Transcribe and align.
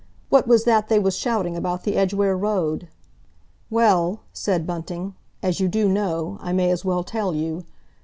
What 0.29 0.47
was 0.47 0.63
that 0.63 0.87
they 0.87 0.97
was 0.97 1.15
shouting 1.15 1.55
about 1.55 1.83
the 1.83 1.95
Edgware 1.95 2.35
Road?" 2.35 2.87
"Well," 3.69 4.21
said 4.33 4.65
Bunting, 4.65 5.13
"as 5.43 5.59
you 5.59 5.67
do 5.67 5.87
know, 5.87 6.39
I 6.41 6.53
may 6.53 6.71
as 6.71 6.83
well 6.83 7.03
tell 7.03 7.35
you. 7.35 7.65